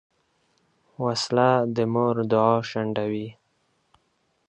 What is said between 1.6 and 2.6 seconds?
د مور دعا